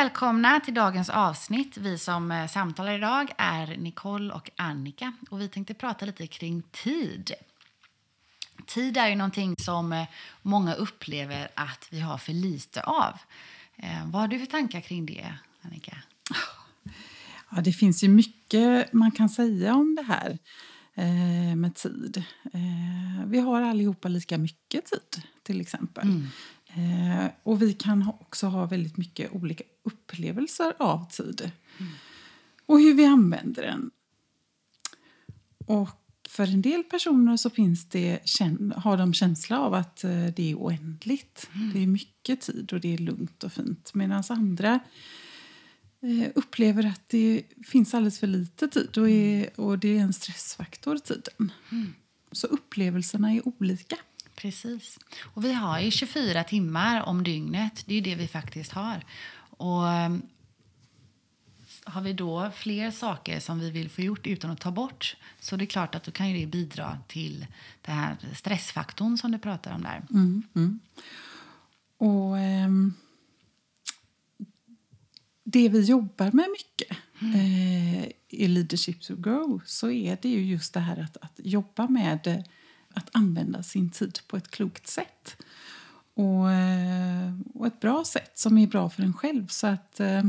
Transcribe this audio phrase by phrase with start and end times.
[0.00, 1.76] Välkomna till dagens avsnitt.
[1.76, 6.62] Vi som eh, samtalar idag är Nicole och Annika och vi tänkte prata lite kring
[6.62, 7.32] tid.
[8.66, 10.06] Tid är ju någonting som eh,
[10.42, 13.18] många upplever att vi har för lite av.
[13.76, 15.96] Eh, vad har du för tankar kring det, Annika?
[17.50, 20.38] Ja, det finns ju mycket man kan säga om det här
[21.56, 22.24] med tid.
[23.26, 26.08] Vi har allihopa lika mycket tid, till exempel.
[26.08, 26.26] Mm.
[26.74, 31.50] Eh, och vi kan ha, också ha väldigt mycket olika upplevelser av tid.
[32.66, 33.90] Och hur vi använder den.
[35.66, 38.20] Och för en del personer så finns det,
[38.76, 41.50] har de känsla av att eh, det är oändligt.
[41.74, 43.94] Det är mycket tid och det är lugnt och fint.
[43.94, 44.80] Medan andra
[46.02, 50.12] eh, upplever att det finns alldeles för lite tid och, är, och det är en
[50.12, 51.52] stressfaktor, tiden.
[52.32, 53.96] Så upplevelserna är olika.
[54.40, 54.98] Precis.
[55.22, 57.82] Och vi har ju 24 timmar om dygnet.
[57.86, 59.04] Det är det vi faktiskt har.
[59.50, 60.22] Och ehm,
[61.84, 65.56] har vi då fler saker som vi vill få gjort utan att ta bort så
[65.56, 67.46] det är klart att då kan ju det bidra till
[67.82, 70.02] den här stressfaktorn som du pratar om där.
[71.96, 72.94] Och ehm,
[75.44, 76.96] det vi jobbar med mycket
[77.34, 81.88] eh, i Leadership to Grow så är det ju just det här att, att jobba
[81.88, 82.44] med
[82.94, 85.36] att använda sin tid på ett klokt sätt.
[86.14, 89.46] Och, eh, och ett bra sätt som är bra för en själv.
[89.46, 90.22] Så att, eh,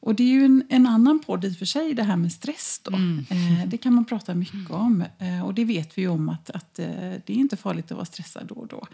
[0.00, 2.32] och det är ju en, en annan podd i och för sig, det här med
[2.32, 2.80] stress.
[2.84, 2.92] Då.
[3.30, 5.04] Eh, det kan man prata mycket om.
[5.18, 6.86] Eh, och det vet vi ju om att, att eh,
[7.26, 8.86] det är inte farligt att vara stressad då och då.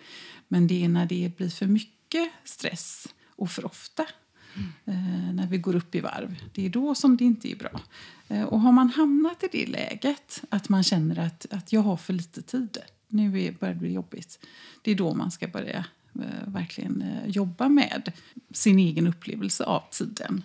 [0.48, 4.06] Men det är när det blir för mycket stress och för ofta.
[4.84, 6.36] Eh, när vi går upp i varv.
[6.52, 7.80] Det är då som det inte är bra.
[8.28, 11.96] Eh, och har man hamnat i det läget, att man känner att, att jag har
[11.96, 12.78] för lite tid,
[13.08, 14.46] nu är, börjar det bli jobbigt.
[14.82, 18.12] Det är då man ska börja eh, verkligen jobba med
[18.50, 20.42] sin egen upplevelse av tiden.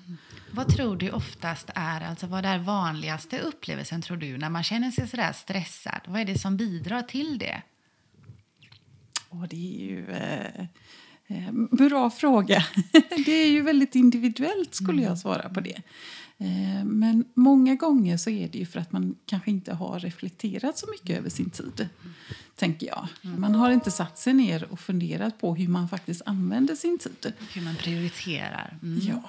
[0.51, 4.91] Vad tror du oftast är, alltså vad är vanligaste upplevelsen tror du när man känner
[4.91, 6.01] sig sådär stressad?
[6.05, 7.61] Vad är det som bidrar till det?
[9.29, 10.11] Och det är ju...
[10.11, 10.65] Eh,
[11.71, 12.65] bra fråga.
[13.25, 15.81] det är ju väldigt individuellt, skulle jag svara på det.
[16.41, 20.77] Eh, men många gånger så är det ju för att man kanske inte har reflekterat
[20.77, 21.89] så mycket över sin tid.
[22.55, 23.07] tänker jag.
[23.21, 27.33] Man har inte satt sig ner och funderat på hur man faktiskt använder sin tid.
[27.53, 28.77] Hur man prioriterar?
[28.83, 28.99] Mm.
[29.07, 29.23] Ja,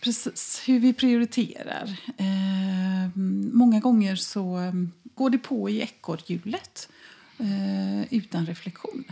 [0.00, 0.62] precis.
[0.66, 1.96] Hur vi prioriterar.
[2.16, 3.16] Eh,
[3.52, 4.72] många gånger så eh,
[5.14, 6.88] går det på i ekorrhjulet
[7.38, 9.04] eh, utan reflektion.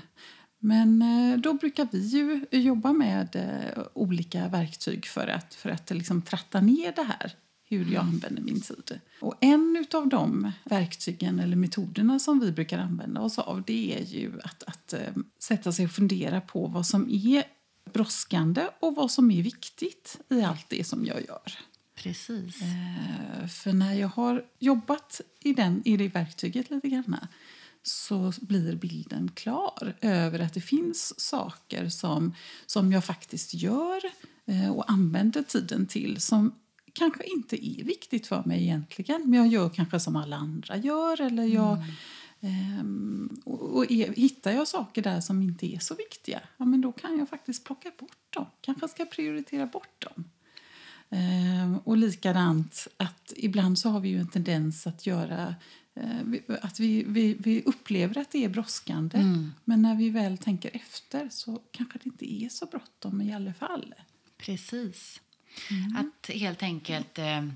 [0.64, 5.90] Men eh, då brukar vi ju jobba med eh, olika verktyg för att, för att
[5.90, 7.34] liksom tratta ner det här
[7.68, 9.00] hur jag använder min tid.
[9.20, 14.04] Och en av de verktygen eller metoderna som vi brukar använda oss av det är
[14.04, 15.00] ju att, att eh,
[15.38, 17.44] sätta sig och fundera på vad som är
[17.92, 21.58] brådskande och vad som är viktigt i allt det som jag gör.
[21.96, 22.58] Precis.
[23.62, 27.16] För när jag har jobbat i, den, i det verktyget lite grann
[27.86, 32.34] så blir bilden klar över att det finns saker som,
[32.66, 34.00] som jag faktiskt gör
[34.46, 36.54] eh, och använder tiden till som
[36.92, 41.20] kanske inte är viktigt för mig egentligen men jag gör kanske som alla andra gör.
[41.20, 41.78] Eller jag,
[42.40, 46.80] ehm, och och är, hittar jag saker där som inte är så viktiga ja, men
[46.80, 48.46] då kan jag faktiskt plocka bort dem.
[48.60, 50.24] Kanske ska prioritera bort dem.
[51.10, 55.54] Ehm, och likadant att ibland så har vi ju en tendens att göra
[56.62, 59.18] att vi, vi, vi upplever att det är brådskande
[59.64, 63.54] men när vi väl tänker efter så kanske det inte är så bråttom i alla
[63.54, 63.94] fall.
[64.38, 65.20] Precis.
[65.96, 67.46] Att helt enkelt eh,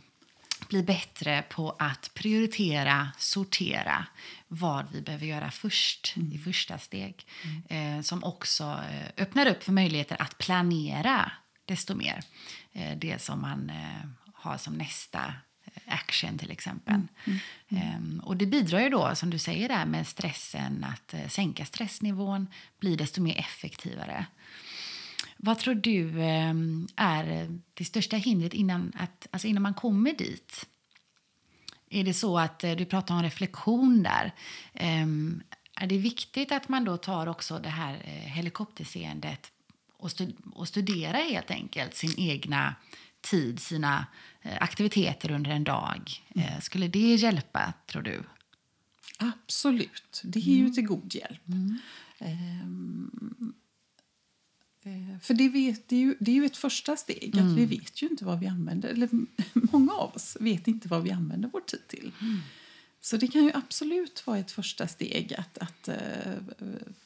[0.68, 4.06] bli bättre på att prioritera, sortera
[4.48, 7.26] vad vi behöver göra först i första steg.
[7.68, 11.32] Eh, som också eh, öppnar upp för möjligheter att planera
[11.64, 12.20] desto mer.
[12.72, 15.34] Eh, det som man eh, har som nästa
[15.64, 16.94] eh, action till exempel.
[16.94, 17.32] Ehm, och
[18.38, 22.46] det bidrar ju då, som du säger där med stressen, att eh, sänka stressnivån,
[22.78, 24.26] bli desto mer effektivare.
[25.36, 26.54] Vad tror du eh,
[26.96, 30.66] är det största hindret innan, att, alltså innan man kommer dit?
[31.90, 34.34] Är det så att eh, du pratar om reflektion där?
[34.74, 35.42] Ehm,
[35.74, 39.52] är det viktigt att man då tar också det här eh, helikopterseendet
[39.96, 42.74] och, stud- och studerar helt enkelt sin egna
[43.30, 44.06] tid, sina
[44.42, 46.24] eh, aktiviteter under en dag?
[46.34, 48.22] Eh, skulle det hjälpa, tror du?
[49.18, 51.40] Absolut, det är ju till god hjälp.
[52.18, 53.10] Ehm,
[54.84, 57.38] eh, för det, vet, det, är ju, det är ju ett första steg.
[57.38, 58.88] att Vi vet ju inte vad vi använder.
[58.88, 59.08] Eller
[59.72, 62.12] många av oss vet inte vad vi använder vår tid till.
[63.00, 65.96] Så det kan ju absolut vara ett första steg att, att eh,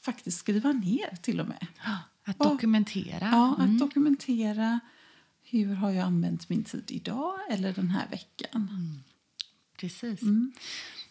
[0.02, 1.66] faktiskt skriva ner till och med.
[2.24, 2.44] Att Ja.
[2.48, 3.28] dokumentera.
[3.32, 4.80] Ja, att dokumentera
[5.52, 8.68] hur har jag använt min tid idag eller den här veckan.
[9.76, 10.20] Precis.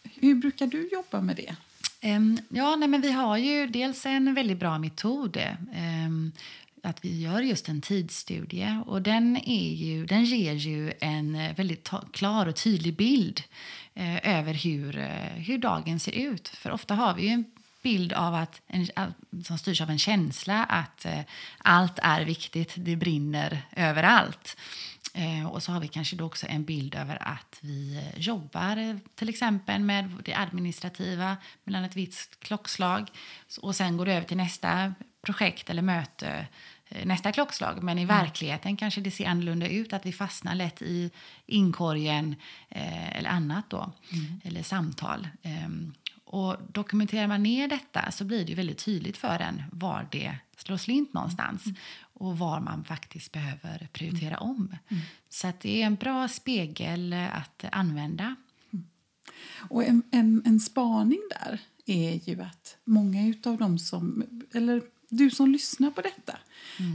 [0.04, 1.56] Hur brukar du jobba med det?
[2.02, 5.38] Ehm, ja, nej, men vi har ju dels en väldigt bra metod.
[5.74, 6.32] ehm,
[6.84, 8.82] att vi gör just en tidsstudie.
[8.86, 13.42] Och den, är ju, den ger ju en eh, väldigt klar och tydlig bild
[13.94, 16.48] eh, över hur, eh, hur dagen ser ut.
[16.48, 17.46] För ofta har vi en
[17.82, 18.88] bild av att en,
[19.44, 21.22] som styrs av en känsla att eh,
[21.58, 24.58] allt är viktigt, det brinner överallt.
[25.14, 28.78] Eh, och så har vi kanske då också en bild över att vi eh, jobbar
[28.78, 33.10] eh, till exempel med det administrativa mellan ett visst klockslag
[33.62, 36.48] och sen går det över till nästa projekt eller möte
[36.88, 37.84] eh, nästa klockslag.
[37.84, 41.12] Men i verkligheten kanske det ser annorlunda ut, att vi fastnar lätt i
[41.46, 42.36] inkorgen
[42.70, 43.92] eh, eller annat då,
[44.44, 45.28] eller samtal.
[45.44, 45.94] Ehm,
[46.32, 50.78] och dokumenterar man ner detta så blir det väldigt tydligt för en var det slår
[50.78, 51.64] slint någonstans
[52.14, 54.76] och var man faktiskt behöver prioritera om.
[55.30, 58.36] Så att det är en bra spegel att använda.
[59.70, 64.24] Och en, en, en spaning där är ju att många av dem som,
[64.54, 66.38] eller du som lyssnar på detta,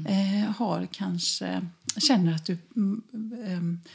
[0.08, 1.66] eh, har kanske,
[1.98, 3.02] känner att du mm,
[3.46, 3.90] eh,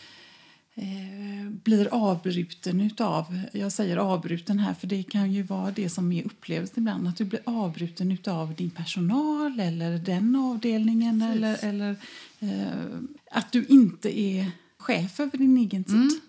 [1.52, 6.24] blir avbruten utav, jag säger avbruten här för det kan ju vara det som är
[6.26, 11.64] upplevelsen ibland, att du blir avbruten utav din personal eller den avdelningen Precis.
[11.64, 11.96] eller, eller
[12.40, 13.00] eh,
[13.32, 16.22] att du inte är chef över din egen tid.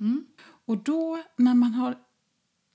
[0.64, 1.96] Och då när man har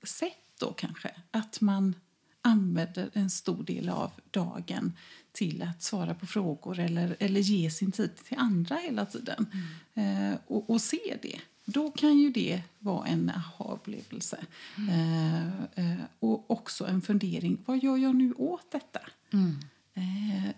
[0.04, 1.94] sett då kanske att man
[2.42, 4.92] använder en stor del av dagen
[5.32, 9.46] till att svara på frågor eller, eller ge sin tid till andra hela tiden
[9.94, 11.38] eh, och, och se det.
[11.70, 14.38] Då kan ju det vara en aha-upplevelse.
[14.88, 17.58] Eh, eh, och också en fundering.
[17.66, 19.00] Vad gör jag nu åt detta?
[19.94, 20.54] Eh,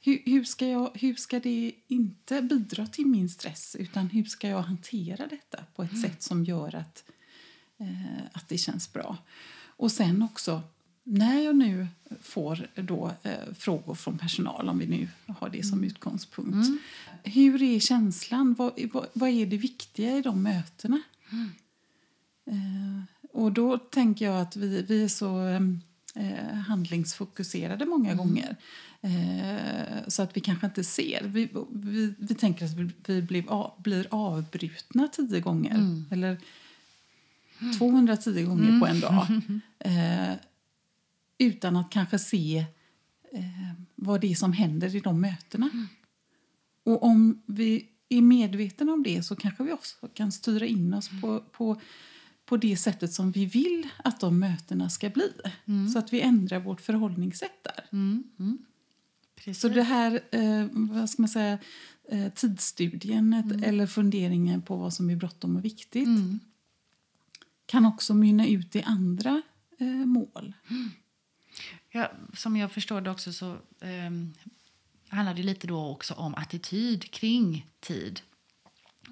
[0.00, 4.48] hur, hur, ska jag, hur ska det inte bidra till min stress utan hur ska
[4.48, 7.04] jag hantera detta på ett sätt som gör att,
[7.78, 9.16] eh, att det känns bra?
[9.66, 10.62] Och sen också,
[11.08, 11.86] när jag nu
[12.22, 15.08] får då, eh, frågor från personal, om vi nu
[15.38, 16.68] har det som utgångspunkt.
[17.22, 18.54] Hur är känslan?
[18.58, 21.02] Vad, vad, vad är det viktiga i de mötena?
[22.50, 23.02] Eh,
[23.32, 25.48] och då tänker jag att vi, vi är så
[26.14, 28.56] eh, handlingsfokuserade många gånger.
[29.00, 31.22] Eh, så att vi kanske inte ser.
[31.24, 36.04] Vi, vi, vi tänker att vi, vi blir, av, blir avbrutna tio gånger.
[36.10, 36.36] Eller
[37.78, 39.26] 210 gånger på en dag.
[41.38, 42.58] Utan att kanske se
[43.32, 43.44] eh,
[43.94, 45.70] vad det är som händer i de mötena.
[46.84, 51.10] Och om vi är medvetna om det så kanske vi också kan styra in oss
[51.20, 51.80] på, på,
[52.44, 55.32] på det sättet som vi vill att de mötena ska bli.
[55.92, 57.88] Så att vi ändrar vårt förhållningssätt där.
[59.36, 59.60] Precis.
[59.60, 61.58] Så det här, eh, vad ska man säga,
[62.08, 66.08] eh, tidsstudien ett- eller funderingen på vad som är bråttom och viktigt
[67.66, 69.42] kan också mynna ut i andra
[69.78, 70.54] eh, mål.
[71.90, 74.34] Ja, som jag förstår det också så um,
[75.08, 78.20] handlar det lite då också om attityd kring tid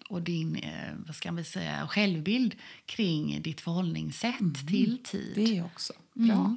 [0.08, 2.54] och din eh, vad ska man säga, självbild
[2.86, 5.32] kring ditt förhållningssätt till tid.
[5.34, 6.56] Det är också bra.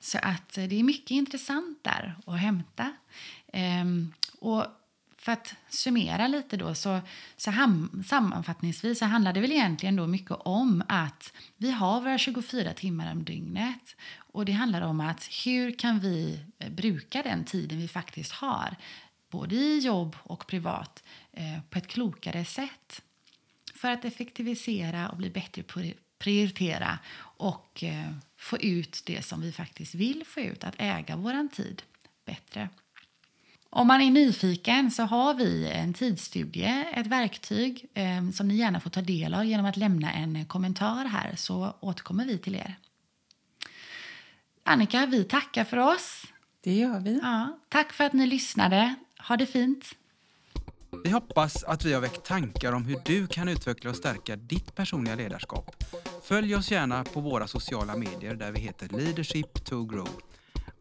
[0.00, 2.92] Så att eh, det är mycket intressant där att hämta.
[3.52, 4.66] Ehm, och
[5.24, 7.00] för att summera lite då, så,
[7.36, 12.18] så ham, sammanfattningsvis så handlar det väl egentligen då mycket om att vi har våra
[12.18, 13.96] 24 timmar om dygnet.
[14.16, 18.76] Och det handlar om att hur kan vi eh, bruka den tiden vi faktiskt har,
[19.30, 21.02] både i jobb och privat,
[21.32, 23.02] eh, på ett klokare sätt
[23.74, 25.86] för att effektivisera och bli bättre på att
[26.18, 31.48] prioritera och eh, få ut det som vi faktiskt vill få ut, att äga vår
[31.48, 31.82] tid
[32.24, 32.68] bättre.
[33.76, 38.80] Om man är nyfiken så har vi en tidsstudie, ett verktyg eh, som ni gärna
[38.80, 42.76] får ta del av genom att lämna en kommentar här så återkommer vi till er.
[44.64, 46.22] Annika, vi tackar för oss.
[46.60, 47.20] Det gör vi.
[47.22, 48.94] Ja, tack för att ni lyssnade.
[49.28, 49.84] Ha det fint.
[51.04, 54.74] Vi hoppas att vi har väckt tankar om hur du kan utveckla och stärka ditt
[54.74, 55.84] personliga ledarskap.
[56.22, 60.08] Följ oss gärna på våra sociala medier där vi heter Leadership to Grow.